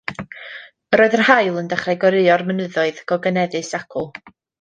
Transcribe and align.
Yr 0.95 1.03
oedd 1.03 1.17
yr 1.17 1.23
haul 1.27 1.59
yn 1.61 1.69
dechrau 1.73 1.97
goreuro'r 2.03 2.45
mynyddoedd 2.47 3.03
gogoneddus 3.13 3.71
acw. 3.81 4.07